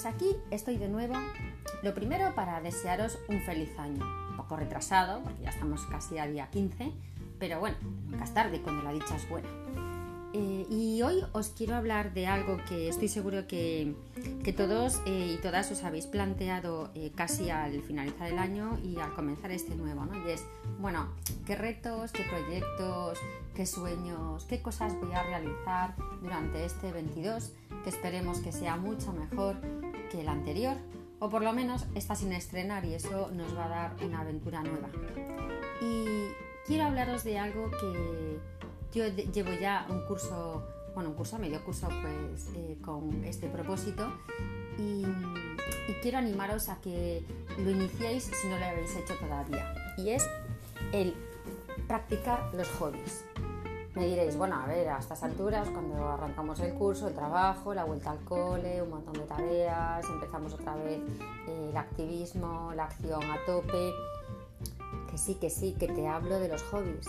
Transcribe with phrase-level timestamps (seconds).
[0.00, 1.14] pues aquí estoy de nuevo.
[1.82, 4.04] Lo primero para desearos un feliz año.
[4.30, 6.92] Un poco retrasado, porque ya estamos casi a día 15,
[7.40, 7.76] pero bueno,
[8.06, 9.48] nunca es tarde cuando la dicha es buena.
[10.34, 13.96] Eh, y hoy os quiero hablar de algo que estoy seguro que,
[14.56, 19.14] todos eh, y todas os habéis planteado eh, casi al finalizar el año y al
[19.14, 20.14] comenzar este nuevo, ¿no?
[20.28, 20.44] Y es,
[20.78, 21.08] bueno,
[21.44, 23.18] ¿qué retos, qué proyectos,
[23.56, 27.50] qué sueños, qué cosas voy a realizar durante este 22
[27.82, 29.56] que esperemos que sea mucho mejor
[30.08, 30.76] que el anterior?
[31.20, 34.62] O por lo menos está sin estrenar y eso nos va a dar una aventura
[34.62, 34.88] nueva.
[35.80, 36.28] Y
[36.66, 38.38] quiero hablaros de algo que
[38.92, 44.12] yo llevo ya un curso, bueno, un curso, medio curso, pues eh, con este propósito
[44.78, 45.04] y,
[46.02, 47.24] quiero animaros a que
[47.58, 49.74] lo iniciéis si no lo habéis hecho todavía.
[49.96, 50.24] Y es
[50.92, 51.14] el
[51.88, 53.24] practicar los hobbies.
[53.98, 57.82] Me diréis, bueno, a ver, a estas alturas, cuando arrancamos el curso, el trabajo, la
[57.82, 61.00] vuelta al cole, un montón de tareas, empezamos otra vez
[61.48, 63.92] eh, el activismo, la acción a tope.
[65.10, 67.08] Que sí, que sí, que te hablo de los hobbies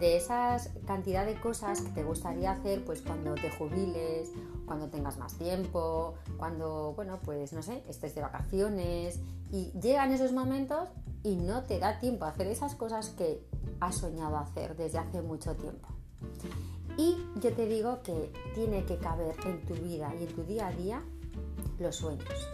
[0.00, 4.28] de esas cantidad de cosas que te gustaría hacer pues cuando te jubiles,
[4.66, 9.20] cuando tengas más tiempo, cuando, bueno, pues no sé, estés de vacaciones
[9.52, 10.88] y llegan esos momentos
[11.22, 13.40] y no te da tiempo a hacer esas cosas que
[13.78, 15.93] has soñado hacer desde hace mucho tiempo.
[16.96, 20.68] Y yo te digo que tiene que caber en tu vida y en tu día
[20.68, 21.02] a día
[21.78, 22.48] los sueños.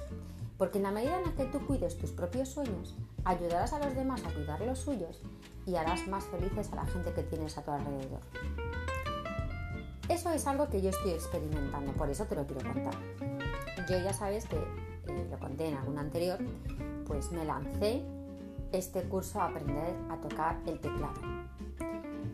[0.56, 3.94] Porque en la medida en la que tú cuides tus propios sueños, ayudarás a los
[3.94, 5.20] demás a cuidar los suyos
[5.66, 8.20] y harás más felices a la gente que tienes a tu alrededor.
[10.08, 12.94] Eso es algo que yo estoy experimentando, por eso te lo quiero contar.
[13.88, 16.38] Yo ya sabes que, eh, lo conté en algún anterior,
[17.06, 18.02] pues me lancé
[18.72, 21.20] este curso a aprender a tocar el teclado.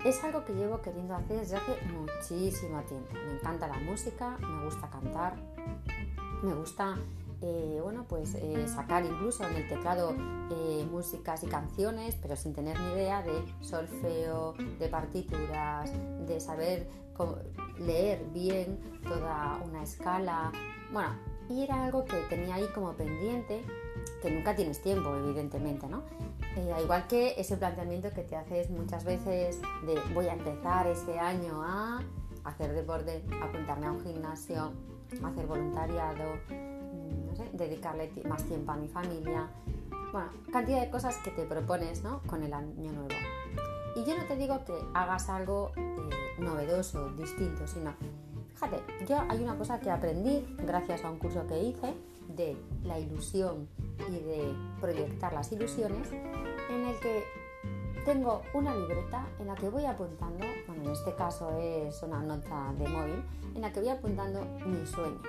[0.07, 3.13] Es algo que llevo queriendo hacer desde hace muchísimo tiempo.
[3.13, 5.35] Me encanta la música, me gusta cantar,
[6.45, 6.95] me gusta
[7.43, 10.15] eh, bueno, pues eh, sacar incluso en el teclado
[10.53, 15.91] eh, músicas y canciones, pero sin tener ni idea de solfeo, de partituras,
[16.25, 16.89] de saber
[17.81, 20.53] leer bien toda una escala.
[20.93, 21.17] Bueno,
[21.49, 23.61] y era algo que tenía ahí como pendiente,
[24.23, 26.05] que nunca tienes tiempo, evidentemente, ¿no?
[26.57, 31.63] Igual que ese planteamiento que te haces muchas veces de voy a empezar este año
[31.63, 32.03] a
[32.45, 34.73] hacer deporte, apuntarme a un gimnasio,
[35.23, 36.39] hacer voluntariado,
[37.53, 39.49] dedicarle más tiempo a mi familia.
[40.13, 42.23] Bueno, cantidad de cosas que te propones ¿no?
[42.23, 43.09] con el año nuevo.
[43.97, 47.95] Y yo no te digo que hagas algo eh, novedoso, distinto, sino,
[48.55, 51.95] fíjate, yo hay una cosa que aprendí gracias a un curso que hice
[52.29, 53.69] de la ilusión
[54.09, 57.25] y de proyectar las ilusiones, en el que
[58.05, 62.73] tengo una libreta en la que voy apuntando, bueno, en este caso es una nota
[62.79, 63.25] de móvil,
[63.55, 65.23] en la que voy apuntando mis sueños.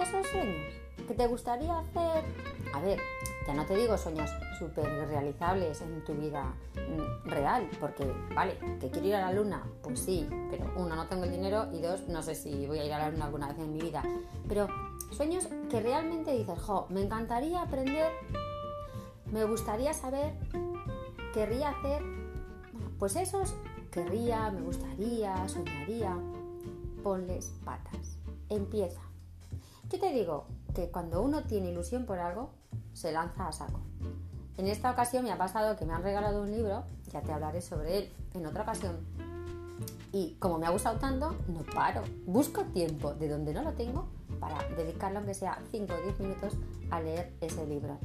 [0.00, 2.24] Esos sueños ¿Qué te gustaría hacer?
[2.72, 2.98] A ver,
[3.46, 4.28] ya no te digo sueños
[4.58, 9.62] súper realizables en tu vida mm, real, porque, vale, que quiero ir a la luna,
[9.82, 12.84] pues sí, pero uno, no tengo el dinero y dos, no sé si voy a
[12.84, 14.02] ir a la luna alguna vez en mi vida.
[14.48, 14.66] Pero
[15.16, 18.12] sueños que realmente dices, jo, me encantaría aprender,
[19.32, 20.34] me gustaría saber,
[21.32, 22.02] querría hacer,
[22.98, 23.54] pues esos,
[23.90, 26.16] querría, me gustaría, soñaría,
[27.02, 28.18] ponles patas,
[28.50, 29.00] empieza.
[29.88, 32.50] Yo te digo, que cuando uno tiene ilusión por algo,
[32.92, 33.80] se lanza a saco.
[34.58, 37.62] En esta ocasión me ha pasado que me han regalado un libro, ya te hablaré
[37.62, 38.98] sobre él en otra ocasión,
[40.12, 42.02] y como me ha gustado tanto, no paro.
[42.26, 44.08] Busco tiempo de donde no lo tengo
[44.38, 46.54] para dedicarlo, aunque sea 5 o 10 minutos,
[46.90, 47.98] a leer ese libro.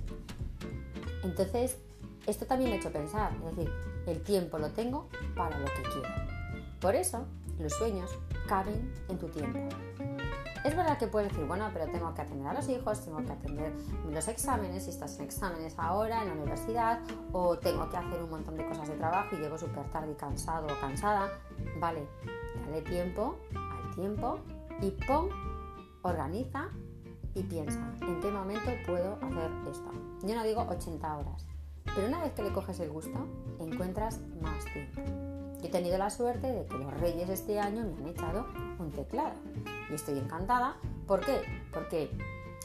[1.23, 1.77] Entonces,
[2.27, 3.71] esto también me ha hecho pensar, es decir,
[4.07, 6.09] el tiempo lo tengo para lo que quiero.
[6.79, 7.25] Por eso,
[7.59, 8.11] los sueños
[8.47, 9.59] caben en tu tiempo.
[10.63, 13.31] Es verdad que puedes decir, bueno, pero tengo que atender a los hijos, tengo que
[13.31, 13.73] atender
[14.11, 16.99] los exámenes, si estás en exámenes ahora en la universidad,
[17.31, 20.15] o tengo que hacer un montón de cosas de trabajo y llego súper tarde y
[20.15, 21.29] cansado o cansada.
[21.79, 22.07] Vale,
[22.65, 24.39] dale tiempo al tiempo
[24.81, 25.29] y pon,
[26.03, 26.69] organiza
[27.33, 29.91] y piensa en qué momento puedo hacer esto.
[30.23, 31.45] Yo no digo 80 horas,
[31.95, 33.27] pero una vez que le coges el gusto,
[33.59, 35.01] encuentras más tiempo.
[35.63, 38.47] He tenido la suerte de que los reyes este año me han echado
[38.79, 39.35] un teclado
[39.89, 40.75] y estoy encantada.
[41.07, 41.41] ¿Por qué?
[41.71, 42.09] Porque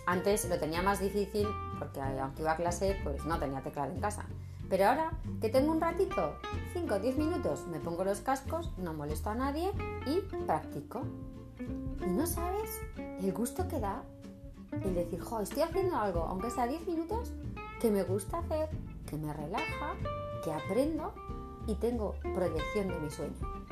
[0.07, 1.47] antes lo tenía más difícil
[1.79, 4.27] porque aunque iba a clase pues no tenía teclado en casa.
[4.69, 6.35] Pero ahora que tengo un ratito,
[6.73, 9.71] 5 o 10 minutos, me pongo los cascos, no molesto a nadie
[10.07, 11.03] y practico.
[11.59, 14.03] Y no sabes el gusto que da
[14.73, 17.33] el decir, jo, estoy haciendo algo, aunque sea 10 minutos,
[17.81, 18.69] que me gusta hacer,
[19.09, 19.95] que me relaja,
[20.45, 21.13] que aprendo
[21.67, 23.67] y tengo proyección de mi sueño.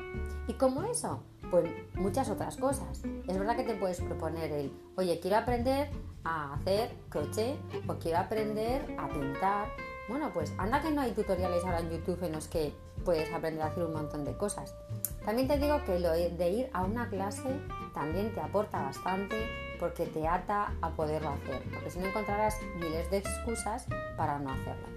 [0.47, 3.03] Y como eso, pues muchas otras cosas.
[3.27, 5.89] Es verdad que te puedes proponer el, oye, quiero aprender
[6.23, 7.57] a hacer crochet
[7.87, 9.69] o quiero aprender a pintar.
[10.07, 12.73] Bueno, pues anda que no hay tutoriales ahora en YouTube en los que
[13.03, 14.75] puedes aprender a hacer un montón de cosas.
[15.25, 17.59] También te digo que lo de ir a una clase
[17.93, 19.35] también te aporta bastante
[19.79, 24.51] porque te ata a poderlo hacer, porque si no encontrarás miles de excusas para no
[24.51, 24.87] hacerlo.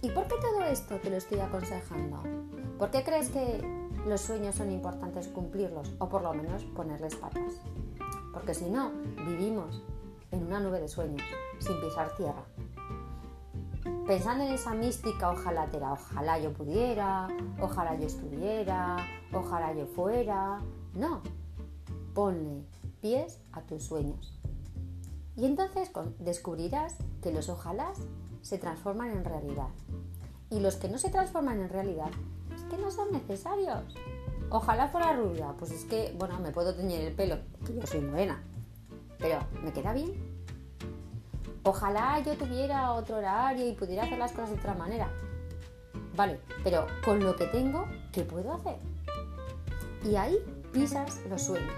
[0.00, 2.22] ¿Y por qué todo esto te lo estoy aconsejando?
[2.78, 3.60] ¿Por qué crees que
[4.06, 7.60] los sueños son importantes cumplirlos o por lo menos ponerles patas?
[8.32, 8.92] Porque si no,
[9.26, 9.82] vivimos
[10.30, 11.26] en una nube de sueños,
[11.58, 12.44] sin pisar tierra.
[14.06, 17.28] Pensando en esa mística ojalatera, ojalá yo pudiera,
[17.60, 18.96] ojalá yo estuviera,
[19.32, 20.60] ojalá yo fuera.
[20.94, 21.22] No,
[22.14, 22.64] ponle
[23.00, 24.38] pies a tus sueños.
[25.36, 27.98] Y entonces descubrirás que los ojalás
[28.42, 29.68] se transforman en realidad.
[30.50, 32.10] Y los que no se transforman en realidad
[32.54, 33.94] es que no son necesarios.
[34.50, 38.00] Ojalá fuera rubia, pues es que, bueno, me puedo teñir el pelo, que yo soy
[38.00, 38.42] morena,
[39.18, 40.29] pero ¿me queda bien?
[41.62, 45.10] Ojalá yo tuviera otro horario y pudiera hacer las cosas de otra manera.
[46.16, 48.76] Vale, pero con lo que tengo, ¿qué puedo hacer?
[50.04, 50.38] Y ahí
[50.72, 51.74] pisas los sueños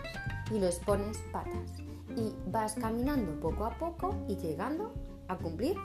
[0.53, 1.81] y los pones patas.
[2.17, 4.93] Y vas caminando poco a poco y llegando
[5.29, 5.77] a cumplir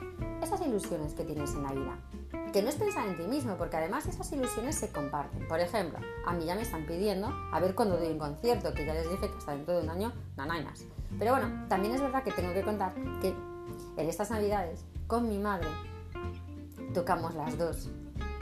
[0.42, 1.98] esas ilusiones que tienes en la vida.
[2.52, 5.48] Que no es pensar en ti mismo, porque además esas ilusiones se comparten.
[5.48, 8.86] Por ejemplo, a mí ya me están pidiendo a ver cuándo doy un concierto, que
[8.86, 10.84] ya les dije que hasta dentro de un año, nanainas.
[11.18, 13.34] Pero bueno, también es verdad que tengo que contar que
[13.96, 15.68] en estas navidades, con mi madre,
[16.94, 17.88] tocamos las dos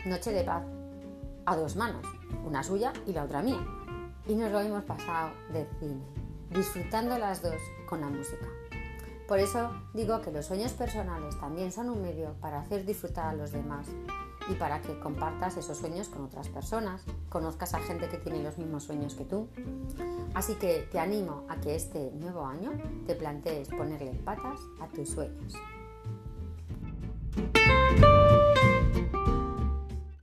[0.04, 0.64] Noche de Paz
[1.46, 2.06] a dos manos,
[2.44, 3.64] una suya y la otra mía.
[4.26, 6.02] Y nos lo hemos pasado de cine,
[6.50, 7.54] disfrutando las dos
[7.88, 8.46] con la música.
[9.28, 13.34] Por eso digo que los sueños personales también son un medio para hacer disfrutar a
[13.34, 13.86] los demás
[14.48, 18.58] y para que compartas esos sueños con otras personas, conozcas a gente que tiene los
[18.58, 19.48] mismos sueños que tú.
[20.34, 22.72] Así que te animo a que este nuevo año
[23.06, 25.54] te plantees ponerle patas a tus sueños.